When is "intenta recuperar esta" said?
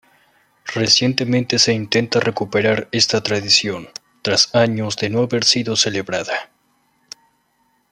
1.73-3.21